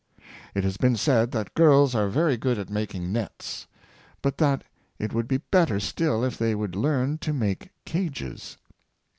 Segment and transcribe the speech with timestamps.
[0.55, 3.67] It has been said that girls are very good at making nets,
[4.23, 4.63] but that
[4.97, 8.57] it would be better still if they would learn to make cages.